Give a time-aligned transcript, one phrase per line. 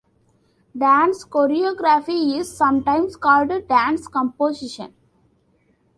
[0.75, 4.95] Dance choreography is sometimes called "dance composition".